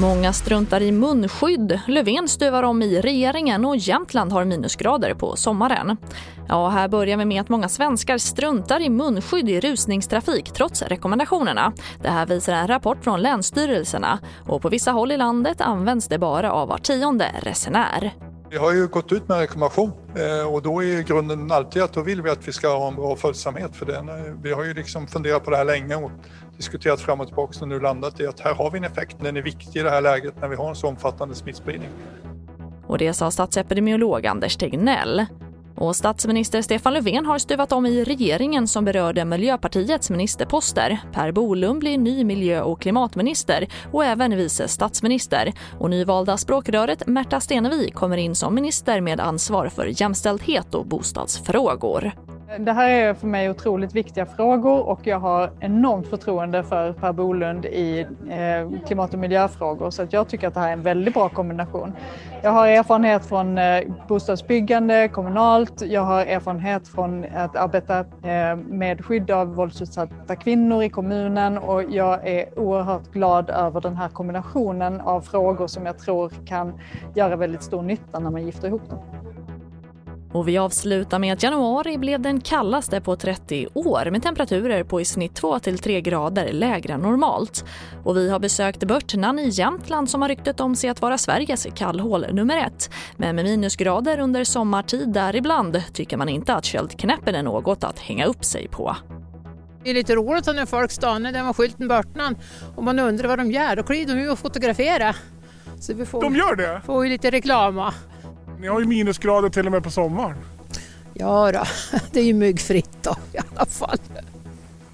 [0.00, 1.80] Många struntar i munskydd.
[1.86, 5.96] Löfven stuvar om i regeringen och Jämtland har minusgrader på sommaren.
[6.48, 11.72] Ja, här börjar vi med att många svenskar struntar i munskydd i rusningstrafik trots rekommendationerna.
[12.02, 14.18] Det här visar en rapport från länsstyrelserna
[14.48, 18.29] och på vissa håll i landet används det bara av var tionde resenär.
[18.50, 21.92] Vi har ju gått ut med en rekommendation eh, och då är grunden alltid att
[21.92, 24.08] då vill vi att vi ska ha en bra följsamhet för den.
[24.08, 26.10] Eh, vi har ju liksom funderat på det här länge och
[26.56, 29.16] diskuterat fram och tillbaka och nu landat i att här har vi en effekt.
[29.20, 31.88] Den är viktig i det här läget när vi har en så omfattande smittspridning.
[32.86, 35.26] Och det sa statsepidemiolog Anders Tegnell.
[35.80, 41.00] Och statsminister Stefan Löfven har stuvat om i regeringen som berörde Miljöpartiets ministerposter.
[41.12, 45.52] Per Bolund blir ny miljö och klimatminister och även vice statsminister.
[45.78, 52.12] Och nyvalda språkröret Märta Stenevi kommer in som minister med ansvar för jämställdhet och bostadsfrågor.
[52.58, 57.12] Det här är för mig otroligt viktiga frågor och jag har enormt förtroende för Per
[57.12, 58.00] Bolund i
[58.30, 61.28] eh, klimat och miljöfrågor så att jag tycker att det här är en väldigt bra
[61.28, 61.92] kombination.
[62.42, 69.04] Jag har erfarenhet från eh, bostadsbyggande kommunalt, jag har erfarenhet från att arbeta eh, med
[69.04, 75.00] skydd av våldsutsatta kvinnor i kommunen och jag är oerhört glad över den här kombinationen
[75.00, 76.80] av frågor som jag tror kan
[77.14, 79.19] göra väldigt stor nytta när man gifter ihop dem.
[80.32, 85.00] Och vi avslutar med att januari blev den kallaste på 30 år med temperaturer på
[85.00, 87.64] i snitt 2-3 grader lägre än normalt.
[88.04, 91.66] Och vi har besökt Börtnan i Jämtland som har ryktet om sig att vara Sveriges
[91.74, 92.90] kallhål nummer ett.
[93.16, 97.98] Men med minusgrader under sommartid där ibland tycker man inte att köldknäppen är något att
[97.98, 98.96] hänga upp sig på.
[99.84, 102.36] Det är lite roligt när folk stannar där man skylten Börtnan
[102.76, 103.76] och man undrar vad de gör.
[103.76, 105.16] Då kliver de ju och fotograferar.
[105.80, 106.80] Så vi får, de gör det?
[106.86, 107.82] Får ju lite reklam.
[108.60, 110.36] Ni har ju minusgrader till och med på sommaren.
[111.14, 111.62] Ja då,
[112.12, 113.98] det är ju myggfritt då i alla fall.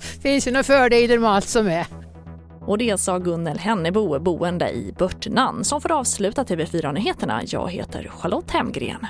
[0.00, 1.86] Det finns ju några fördelar med allt som är.
[2.60, 7.42] Och det sa Gunnel Hennebo, boende i Börtnan, som får avsluta TV4-nyheterna.
[7.46, 9.06] Jag heter Charlotte Hemgren.